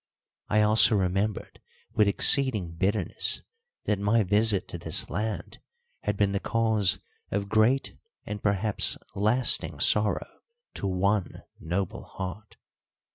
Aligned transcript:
I 0.49 0.63
also 0.63 0.95
remembered 0.95 1.61
with 1.93 2.07
exceeding 2.07 2.71
bitterness 2.71 3.43
that 3.85 3.99
my 3.99 4.23
visit 4.23 4.67
to 4.69 4.79
this 4.79 5.11
land 5.11 5.59
had 5.99 6.17
been 6.17 6.31
the 6.31 6.39
cause 6.39 6.97
of 7.29 7.47
great 7.49 7.95
and 8.25 8.41
perhaps 8.41 8.97
lasting 9.13 9.79
sorrow 9.79 10.39
to 10.73 10.87
one 10.87 11.43
noble 11.59 12.05
heart. 12.05 12.57